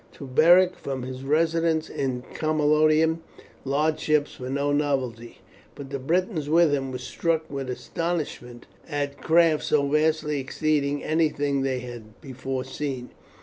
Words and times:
To 0.13 0.25
Beric, 0.25 0.75
from 0.77 1.03
his 1.03 1.23
residence 1.23 1.87
in 1.87 2.23
Camalodunum, 2.33 3.19
large 3.63 3.99
ships 3.99 4.39
were 4.39 4.49
no 4.49 4.71
novelty, 4.71 5.41
but 5.75 5.91
the 5.91 5.99
Britons 5.99 6.49
with 6.49 6.73
him 6.73 6.91
were 6.91 6.97
struck 6.97 7.47
with 7.51 7.69
astonishment 7.69 8.65
at 8.89 9.19
craft 9.21 9.61
so 9.63 9.87
vastly 9.87 10.39
exceeding 10.39 11.03
anything 11.03 11.61
that 11.61 11.69
they 11.69 11.79
had 11.81 12.19
before 12.19 12.63
seen. 12.63 13.11